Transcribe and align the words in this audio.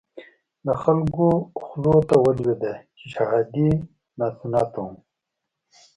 د 0.65 0.67
خلکو 0.83 1.25
خولو 1.63 1.95
ته 2.09 2.15
ولويده 2.25 2.73
چې 2.97 3.05
شهادي 3.13 3.69
ناسنته 4.19 4.79
وو. 4.85 4.95